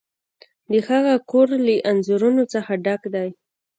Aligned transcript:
د 0.71 0.73
هغه 0.87 1.13
کور 1.31 1.47
له 1.65 1.75
انځورونو 1.89 2.43
څخه 2.53 2.71
ډک 2.85 3.01
دی. 3.15 3.29